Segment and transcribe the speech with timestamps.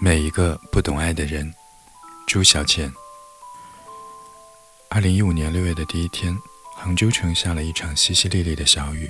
[0.00, 1.54] 每一个不懂爱的人，
[2.26, 2.92] 朱小倩。
[4.90, 6.36] 二零一五年六月的第一天，
[6.76, 9.08] 杭州城下了一场淅淅沥沥的小雨。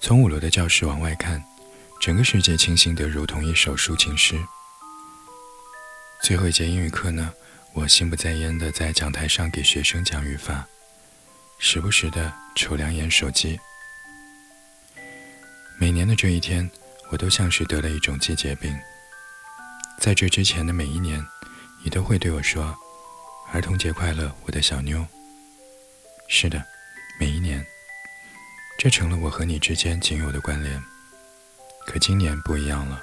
[0.00, 1.42] 从五楼的教室往外看，
[2.00, 4.38] 整个世界清新得如同一首抒情诗。
[6.22, 7.32] 最后一节英语课呢，
[7.72, 10.64] 我心不在焉地在讲台上给学生讲语法，
[11.58, 13.58] 时不时地瞅两眼手机。
[15.80, 16.70] 每年的这一天，
[17.08, 18.78] 我都像是得了一种季节病。
[19.98, 21.26] 在这之前的每一年，
[21.82, 22.76] 你都会对我说
[23.50, 25.06] ：“儿童节快乐，我的小妞。”
[26.28, 26.62] 是的，
[27.18, 27.64] 每一年，
[28.78, 30.78] 这成了我和你之间仅有的关联。
[31.86, 33.02] 可今年不一样了。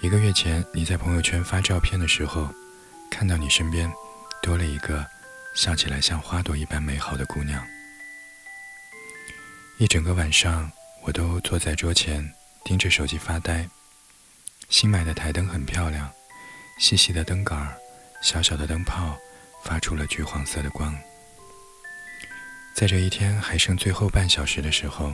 [0.00, 2.48] 一个月前，你在朋友圈发照片的时候，
[3.10, 3.92] 看到你身边
[4.40, 5.06] 多了一个
[5.54, 7.62] 笑起来像花朵一般美好的姑娘。
[9.76, 10.72] 一整个晚上，
[11.10, 12.24] 我都坐在桌前
[12.64, 13.68] 盯着手机发呆。
[14.68, 16.08] 新买的台灯很漂亮，
[16.78, 17.76] 细细的灯杆，
[18.22, 19.18] 小小的灯泡，
[19.64, 20.96] 发出了橘黄色的光。
[22.76, 25.12] 在这一天还剩最后半小时的时候，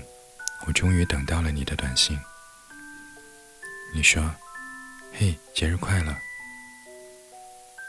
[0.67, 2.21] 我终于等到了你的短信。
[3.95, 4.23] 你说
[5.19, 6.15] ：“嘿，节日快乐。”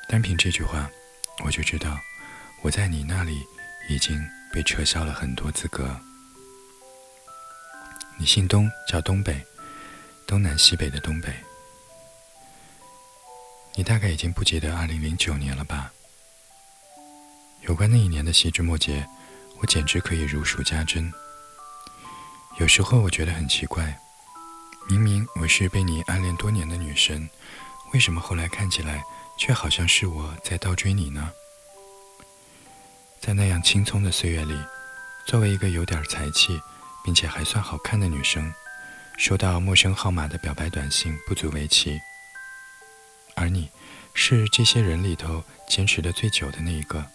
[0.08, 0.90] 单凭这句话，
[1.44, 2.00] 我就知道
[2.62, 3.44] 我在你那里
[3.90, 4.18] 已经
[4.54, 6.00] 被撤销了很多资格。
[8.20, 9.46] 你姓东，叫东北，
[10.26, 11.32] 东南西北的东北。
[13.76, 15.92] 你大概已经不记得二零零九年了吧？
[17.62, 19.08] 有关那一年的细枝末节，
[19.60, 21.14] 我简直可以如数家珍。
[22.60, 24.00] 有时候我觉得很奇怪，
[24.90, 27.30] 明明我是被你暗恋多年的女神，
[27.94, 29.04] 为什么后来看起来
[29.38, 31.32] 却好像是我在倒追你呢？
[33.22, 34.60] 在那样青葱的岁月里，
[35.28, 36.60] 作为一个有点才气
[37.08, 38.54] 并且还算好看的女生，
[39.18, 41.98] 收到陌生号码的表白短信不足为奇。
[43.34, 43.72] 而你，
[44.14, 47.06] 是这些人里头坚持的最久的那一个。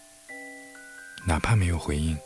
[1.27, 2.17] 哪怕没有回应，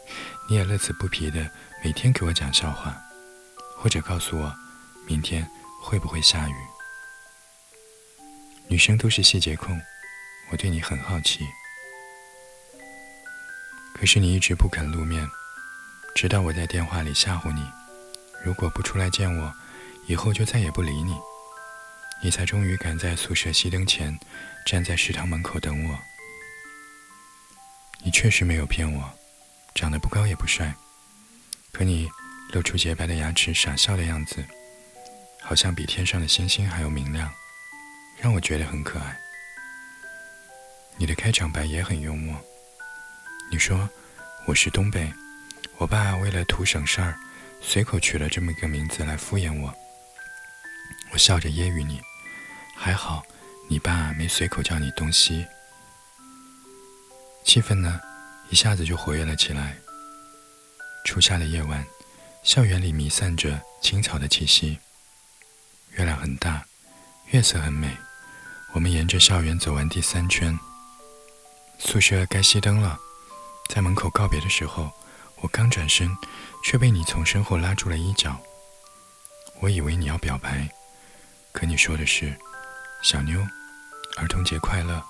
[0.47, 1.51] 你也乐此不疲的
[1.83, 2.95] 每天给我讲笑话，
[3.75, 4.55] 或者告诉我
[5.05, 5.45] 明天
[5.83, 6.53] 会不会下雨。
[8.69, 9.77] 女生都是细节控，
[10.51, 11.45] 我对你很好奇。
[13.93, 15.29] 可是你一直不肯露面，
[16.17, 17.63] 直到我在电话里吓唬你，
[18.43, 19.53] 如果不出来见我，
[20.07, 21.15] 以后就再也不理你。
[22.23, 24.17] 你才终于赶在宿舍熄灯前，
[24.65, 25.99] 站在食堂门口等我。
[28.03, 29.07] 你确实没有骗我，
[29.75, 30.73] 长得不高也不帅，
[31.71, 32.09] 可你
[32.51, 34.43] 露出洁白的牙齿，傻笑的样子，
[35.43, 37.31] 好像比天上的星星还要明亮，
[38.19, 39.15] 让我觉得很可爱。
[40.97, 42.35] 你的开场白也很幽默，
[43.51, 43.87] 你说
[44.47, 45.13] 我是东北，
[45.79, 47.15] 我爸为了图省事儿，
[47.61, 49.73] 随口取了这么一个名字来敷衍我。
[51.11, 52.01] 我笑着揶揄你，
[52.75, 53.23] 还好
[53.69, 55.45] 你爸没随口叫你东西。
[57.43, 58.01] 气氛呢，
[58.49, 59.77] 一下子就活跃了起来。
[61.05, 61.85] 初夏的夜晚，
[62.43, 64.79] 校园里弥散着青草的气息。
[65.91, 66.65] 月亮很大，
[67.27, 67.95] 月色很美。
[68.73, 70.57] 我们沿着校园走完第三圈，
[71.79, 72.99] 宿舍该熄灯了。
[73.69, 74.91] 在门口告别的时候，
[75.41, 76.09] 我刚转身，
[76.63, 78.37] 却被你从身后拉住了衣角。
[79.59, 80.67] 我以为你要表白。
[81.51, 82.35] 可你说的是，
[83.01, 83.39] 小妞，
[84.17, 85.03] 儿童节快乐。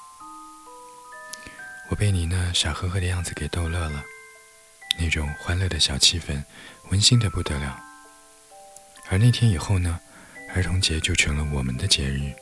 [1.89, 4.03] 我被你那傻呵呵的样子给逗乐了，
[4.99, 6.43] 那种欢乐的小气氛，
[6.89, 7.79] 温馨的不得了。
[9.09, 9.99] 而那天以后呢，
[10.53, 12.33] 儿童节就成了我们的节日。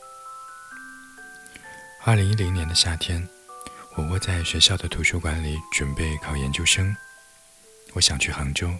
[2.04, 3.28] 二零一零年的夏天，
[3.94, 6.96] 我窝在学校的图书馆里准备考研究生，
[7.94, 8.70] 我想去杭州，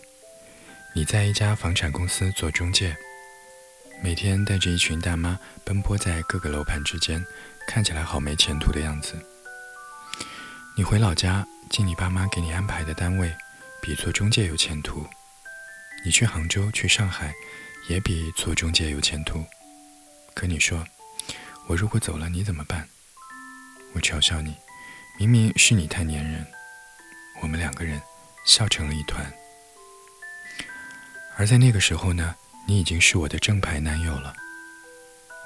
[0.94, 2.96] 你在一家房产公司做中介。
[4.02, 7.24] 每天带着一群大妈奔波在各个楼盘之间，
[7.66, 9.14] 看起来好没前途的样子。
[10.76, 13.34] 你回老家进你爸妈给你安排的单位，
[13.80, 15.06] 比做中介有前途。
[16.04, 17.32] 你去杭州、去上海，
[17.88, 19.42] 也比做中介有前途。
[20.34, 20.86] 可你说，
[21.66, 22.86] 我如果走了，你怎么办？
[23.94, 24.54] 我嘲笑你，
[25.18, 26.46] 明明是你太粘人。
[27.40, 27.98] 我们两个人
[28.46, 29.30] 笑成了一团。
[31.36, 32.34] 而在那个时候呢？
[32.68, 34.34] 你已经是我的正牌男友了，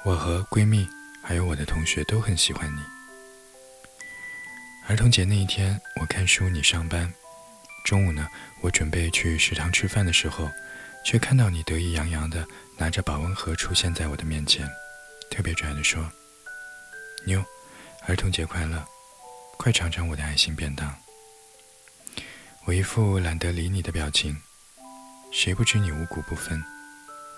[0.03, 0.89] 我和闺蜜
[1.23, 2.81] 还有我的同学都很喜欢你。
[4.87, 7.13] 儿童节那一天，我看书，你上班。
[7.85, 8.27] 中午呢，
[8.61, 10.49] 我准备去食堂吃饭的时候，
[11.05, 12.43] 却看到你得意洋洋地
[12.75, 14.67] 拿着保温盒出现在我的面前，
[15.29, 16.11] 特别拽地说
[17.23, 17.45] ：“妞，
[18.07, 18.83] 儿童节快乐，
[19.59, 20.91] 快尝尝我的爱心便当。”
[22.65, 24.39] 我一副懒得理你的表情，
[25.31, 26.63] 谁不知你五谷不分？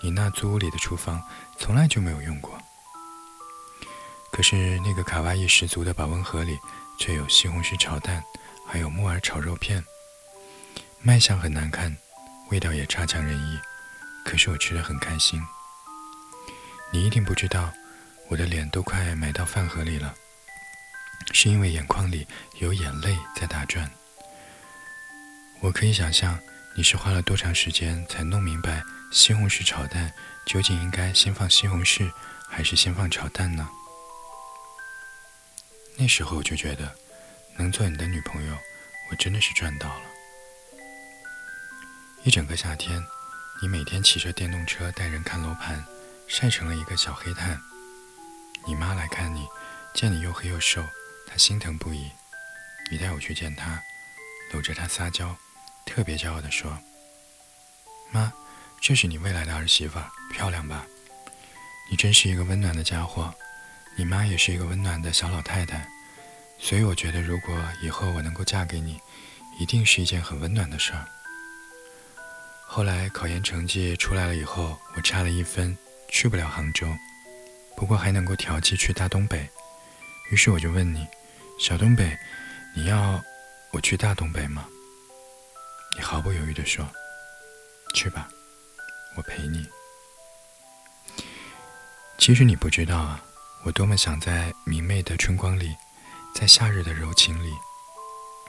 [0.02, 1.22] 你那租屋里的厨房
[1.58, 2.60] 从来就没有用过。
[4.30, 6.58] 可是那个卡哇伊十足的保温盒里
[6.98, 8.22] 却有西红柿炒蛋，
[8.66, 9.82] 还有木耳炒肉片。
[11.00, 11.96] 卖相很难看，
[12.50, 13.58] 味道也差强人意，
[14.26, 15.42] 可是我吃的很开心。
[16.92, 17.72] 你一定不知道，
[18.28, 20.14] 我的脸都快埋到饭盒里了，
[21.32, 22.26] 是因为眼眶里
[22.60, 23.90] 有眼泪在打转。
[25.64, 26.38] 我可以想象
[26.74, 30.12] 你是花了多长时间才弄明白西红柿炒蛋
[30.44, 32.12] 究竟应该先放西红柿
[32.46, 33.66] 还是先放炒蛋呢？
[35.96, 36.94] 那时候我就觉得，
[37.56, 38.54] 能做你的女朋友，
[39.10, 40.02] 我真的是赚到了。
[42.24, 43.02] 一整个夏天，
[43.62, 45.82] 你每天骑着电动车带人看楼盘，
[46.28, 47.58] 晒成了一个小黑炭。
[48.66, 49.46] 你妈来看你，
[49.94, 50.84] 见你又黑又瘦，
[51.26, 52.10] 她心疼不已。
[52.90, 53.82] 你带我去见她，
[54.52, 55.34] 搂着她撒娇。
[55.84, 56.78] 特别骄傲地说
[58.10, 58.32] ：“妈，
[58.80, 59.98] 这是你未来的儿媳妇，
[60.32, 60.86] 漂亮吧？
[61.90, 63.32] 你真是一个温暖的家伙。
[63.96, 65.88] 你妈也是一个温暖的小老太太，
[66.58, 69.00] 所以我觉得，如果以后我能够嫁给你，
[69.60, 71.06] 一定是一件很温暖的事儿。”
[72.66, 75.78] 后来考研成绩出来了以后，我差了一分，
[76.08, 76.88] 去不了杭州，
[77.76, 79.48] 不过还能够调剂去大东北。
[80.32, 81.06] 于是我就问你
[81.60, 82.18] ：“小东北，
[82.74, 83.22] 你要
[83.70, 84.66] 我去大东北吗？”
[85.96, 86.86] 你毫不犹豫地说
[87.94, 88.28] ：“去吧，
[89.16, 89.66] 我陪你。”
[92.18, 93.22] 其实你不知道啊，
[93.64, 95.74] 我多么想在明媚的春光里，
[96.34, 97.52] 在夏日的柔情里，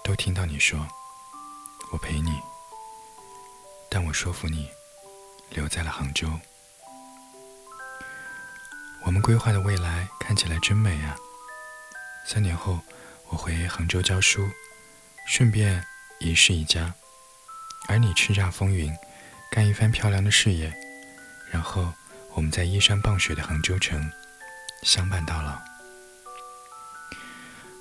[0.03, 0.87] 都听到你说
[1.91, 2.31] ：“我陪你。”
[3.89, 4.69] 但我说服你，
[5.51, 6.27] 留在了杭州。
[9.05, 11.15] 我们规划的未来看起来真美啊！
[12.25, 12.79] 三年后，
[13.29, 14.49] 我回杭州教书，
[15.27, 15.85] 顺便
[16.19, 16.93] 一世一家。
[17.87, 18.93] 而你叱咤风云，
[19.51, 20.73] 干一番漂亮的事业，
[21.51, 21.93] 然后
[22.33, 24.11] 我们在依山傍水的杭州城
[24.83, 25.59] 相伴到老。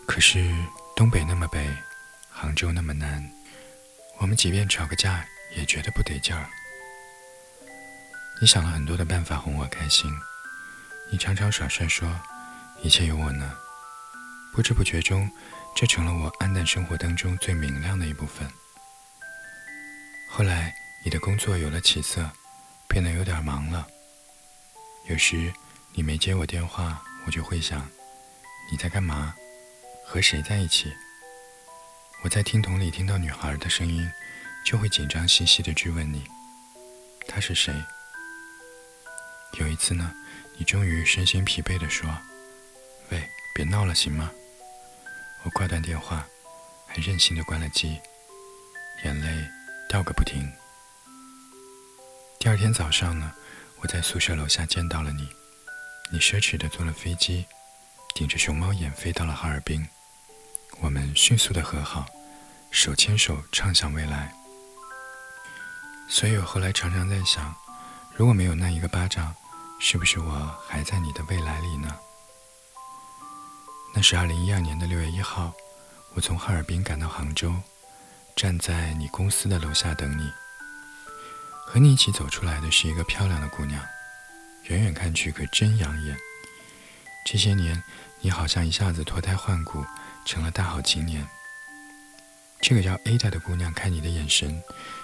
[0.06, 0.54] 可是
[0.94, 1.66] 东北那么北，
[2.30, 3.28] 杭州那么南，
[4.18, 5.24] 我们即便吵个架
[5.56, 6.46] 也觉得不得劲儿。
[8.40, 10.12] 你想了很多的办法哄我开心，
[11.10, 12.08] 你常常耍帅说
[12.82, 13.56] 一切有我呢，
[14.52, 15.30] 不知不觉中，
[15.74, 18.46] 这成了我暗淡生活当中最明亮的一部分。
[20.36, 22.28] 后来，你的工作有了起色，
[22.88, 23.86] 变得有点忙了。
[25.06, 25.54] 有时
[25.92, 27.88] 你没接我电话，我就会想，
[28.68, 29.32] 你在干嘛？
[30.04, 30.92] 和谁在一起？
[32.24, 34.10] 我在听筒里听到女孩的声音，
[34.66, 36.24] 就会紧张兮兮地质问你，
[37.28, 37.72] 她是谁？
[39.60, 40.12] 有一次呢，
[40.58, 42.10] 你终于身心疲惫地说
[43.10, 43.22] ：“喂，
[43.54, 44.32] 别闹了，行吗？”
[45.46, 46.26] 我挂断电话，
[46.88, 48.00] 还任性地关了机，
[49.04, 49.30] 眼泪。
[49.94, 50.50] 叫个不停。
[52.40, 53.32] 第二天早上呢，
[53.80, 55.28] 我在宿舍楼下见到了你，
[56.10, 57.46] 你奢侈的坐了飞机，
[58.12, 59.86] 顶着熊猫眼飞到了哈尔滨，
[60.80, 62.06] 我们迅速的和好，
[62.72, 64.34] 手牵手畅想未来。
[66.08, 67.54] 所以我后来常常在想，
[68.16, 69.32] 如果没有那一个巴掌，
[69.78, 71.96] 是不是我还在你的未来里呢？
[73.94, 75.54] 那是二零一二年的六月一号，
[76.14, 77.54] 我从哈尔滨赶到杭州。
[78.36, 80.32] 站在你公司的楼下等你，
[81.66, 83.80] 和你一起走出来的是一个漂亮的姑娘，
[84.64, 86.16] 远远看去可真养眼。
[87.24, 87.80] 这些年，
[88.20, 89.84] 你好像一下子脱胎换骨，
[90.26, 91.26] 成了大好青年。
[92.60, 94.60] 这个叫 Ada 的姑娘看你的眼神，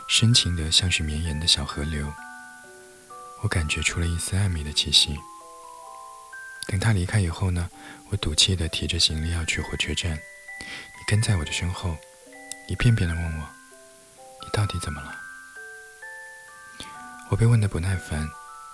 [0.09, 2.13] 深情得像是绵延的小河流。
[3.43, 5.17] 我感觉出了一丝暧昧的气息。
[6.67, 7.71] 等她离开以后呢，
[8.09, 11.97] 我赌气地提着行李要去火车站，你跟在我的身后。
[12.71, 13.49] 一遍遍地问我
[14.43, 15.13] ：“你到底怎么了？”
[17.29, 18.25] 我被问得不耐烦，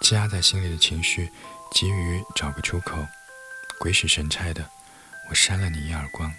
[0.03, 1.33] 积压在心里的情绪
[1.73, 3.07] 急于找个出口，
[3.81, 4.69] 鬼使神差的，
[5.31, 6.31] 我扇了你一耳光。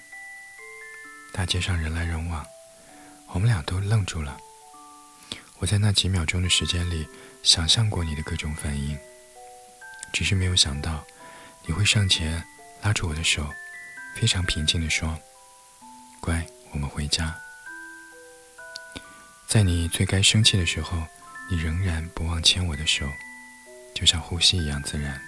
[1.34, 2.46] 大街上人来人往，
[3.30, 4.38] 我们俩都愣住了。
[5.58, 7.10] 我在那几秒钟的时间里，
[7.42, 8.96] 想象过你的各种反应，
[10.14, 11.04] 只是没有想到
[11.66, 12.46] 你会上前
[12.84, 13.50] 拉住我的手，
[14.16, 15.18] 非常平静地说
[16.22, 17.36] ：“乖，我们回家。”
[19.48, 21.02] 在你最该生气的时候，
[21.50, 23.10] 你仍然不忘牵我的手，
[23.96, 25.22] 就像呼吸一样自然。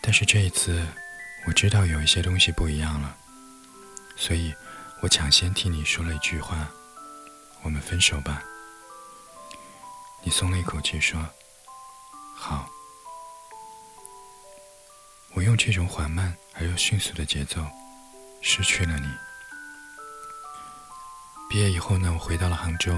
[0.00, 0.82] 但是这一次，
[1.46, 3.14] 我知道有一些东西不一样了，
[4.16, 4.54] 所以
[5.02, 6.66] 我抢先替你说了一句话
[7.60, 8.42] ：“我们分手吧。”
[10.24, 11.22] 你松了一口气说
[12.34, 12.66] ：“好。”
[15.36, 17.62] 我用这种缓慢而又迅速的节奏，
[18.40, 19.25] 失去了你。
[21.48, 22.92] 毕业以后呢，我回到了杭州，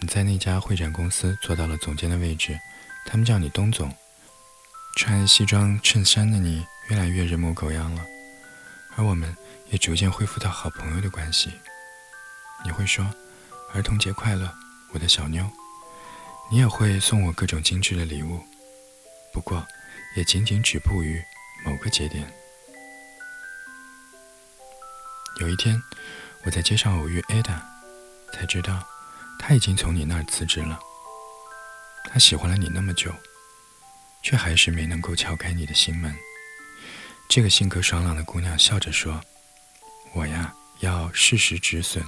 [0.00, 2.58] 你在那家会展公司做到了总监的位置，
[3.06, 3.94] 他们叫你东总。
[4.96, 8.04] 穿西装衬衫的你越来越人模狗样了，
[8.96, 9.34] 而我们
[9.70, 11.50] 也逐渐恢复到好朋友的关系。
[12.64, 13.08] 你会说
[13.72, 14.52] “儿童节快乐，
[14.92, 15.48] 我的小妞”，
[16.50, 18.38] 你也会送我各种精致的礼物，
[19.32, 19.66] 不过
[20.14, 21.22] 也仅仅止步于
[21.64, 22.30] 某个节点。
[25.40, 25.82] 有一天，
[26.44, 27.71] 我在街上偶遇 Ada，
[28.32, 28.82] 才知道
[29.38, 30.78] 他已经从你那儿辞职了。
[32.04, 33.12] 他喜欢了你那么久。
[34.22, 36.14] 却还是没能够敲开你的心门。
[37.28, 39.20] 这个性格爽朗的姑娘笑着说
[40.14, 42.04] ：“我呀，要适时止损。”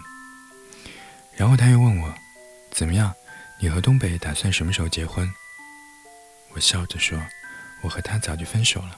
[1.34, 2.14] 然后她又问我
[2.70, 3.12] ：“怎么样？
[3.58, 5.28] 你和东北打算什么时候结婚？”
[6.54, 7.20] 我笑着说
[7.82, 8.96] ：“我和他早就分手了。”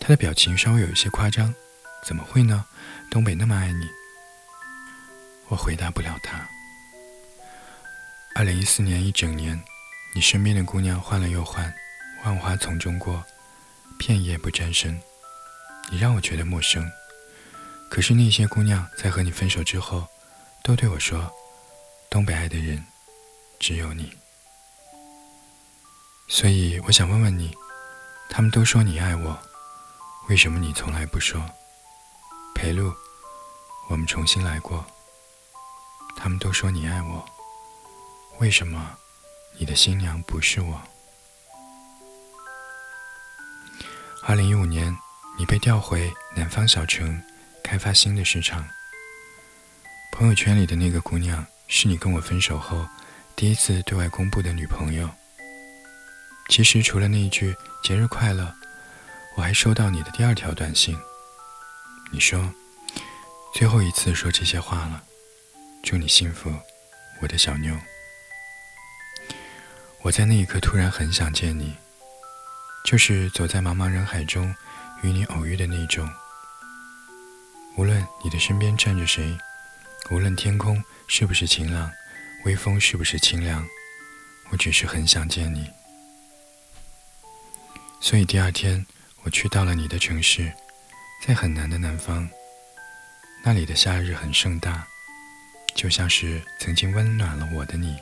[0.00, 1.54] 她的表情稍微有一些夸张
[2.04, 2.64] ：“怎么会呢？
[3.08, 3.88] 东北那么爱你。”
[5.48, 6.48] 我回答不了她。
[8.34, 9.62] 二零一四年一整年，
[10.14, 11.72] 你身边的姑娘换了又换。
[12.24, 13.22] 万花丛中过，
[13.98, 14.98] 片叶不沾身。
[15.90, 16.90] 你让我觉得陌生。
[17.90, 20.08] 可是那些姑娘在和你分手之后，
[20.62, 21.30] 都对我说
[22.08, 22.82] ：“东北爱的人
[23.60, 24.10] 只有你。”
[26.26, 27.54] 所以我想问问你，
[28.30, 29.38] 他们都说你爱我，
[30.28, 31.44] 为什么你从来不说？
[32.54, 32.90] 裴路，
[33.90, 34.84] 我们重新来过。
[36.16, 37.24] 他们都说你爱我，
[38.38, 38.96] 为什么
[39.58, 40.80] 你的新娘不是我？
[44.26, 44.96] 二零一五年，
[45.38, 47.22] 你被调回南方小城，
[47.62, 48.66] 开发新的市场。
[50.12, 52.86] 朋友圈里的那个姑娘，是你跟我分手后
[53.36, 55.10] 第一次对外公布的女朋友。
[56.48, 58.54] 其实除了那一句“节日快乐”，
[59.36, 60.96] 我还收到你的第二条短信。
[62.12, 62.52] 你说
[63.54, 65.02] ：“最后一次说这些话了，
[65.84, 66.50] 祝你幸福，
[67.20, 67.78] 我的小妞。”
[70.02, 71.76] 我在那一刻突然很想见你。
[72.84, 74.54] 就是走在茫茫人海中，
[75.02, 76.06] 与你偶遇的那种。
[77.78, 79.34] 无论你的身边站着谁，
[80.10, 81.90] 无论天空是不是晴朗，
[82.44, 83.66] 微风是不是清凉，
[84.50, 85.70] 我只是很想见你。
[88.00, 88.84] 所以第二天，
[89.22, 90.52] 我去到了你的城市，
[91.26, 92.28] 在很南的南方，
[93.42, 94.86] 那里的夏日很盛大，
[95.74, 97.96] 就像是曾经温暖了我的你。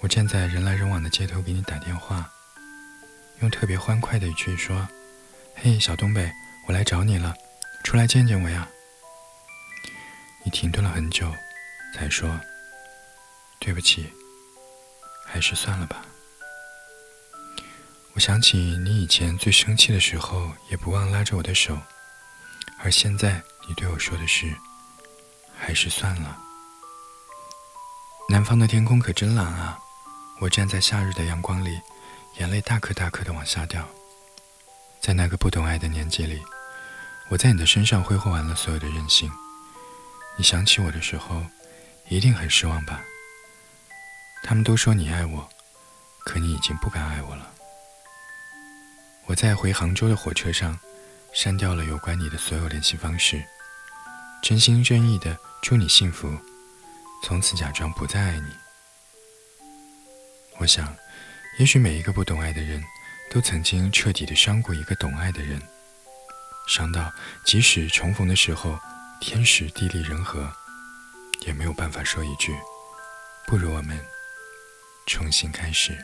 [0.00, 2.30] 我站在人来人往的街头给你打电话。
[3.40, 4.88] 用特别欢快的语气说
[5.56, 6.30] ：“嘿，小东北，
[6.66, 7.34] 我来找你了，
[7.82, 8.68] 出来见见我呀。”
[10.44, 11.30] 你停顿了很久，
[11.94, 12.40] 才说
[13.58, 14.12] ：“对不起，
[15.26, 16.06] 还是算了吧。”
[18.14, 21.76] 我想起你以前最生气的时候，也不忘拉着我的手，
[22.78, 24.54] 而现在你对我说的是
[25.64, 26.38] ：“还是算了。”
[28.28, 29.78] 南方的天空可真蓝啊！
[30.40, 31.80] 我站在夏日的阳光里。
[32.38, 33.88] 眼泪大颗大颗的往下掉，
[35.00, 36.42] 在那个不懂爱的年纪里，
[37.28, 39.30] 我在你的身上挥霍完了所有的任性。
[40.36, 41.46] 你想起我的时候，
[42.08, 43.04] 一定很失望吧？
[44.42, 45.48] 他们都说你爱我，
[46.24, 47.52] 可你已经不敢爱我了。
[49.26, 50.76] 我在回杭州的火车上，
[51.32, 53.44] 删掉了有关你的所有联系方式，
[54.44, 56.30] 真心真意的祝你幸福，
[57.22, 58.48] 从此假装不再爱你。
[60.58, 60.94] 我想。
[61.58, 62.82] 也许每一个不懂爱的人，
[63.30, 65.62] 都曾经彻底的伤过一个懂爱的人，
[66.66, 67.10] 伤到
[67.44, 68.76] 即使重逢的时候，
[69.20, 70.52] 天时地利人和，
[71.46, 72.52] 也没有办法说一句，
[73.46, 73.98] 不如我们
[75.06, 75.96] 重新开始。